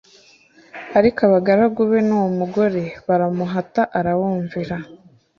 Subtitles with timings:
[0.97, 4.75] ariko abagaragu be n’uwo mugore baramuhata arabumvira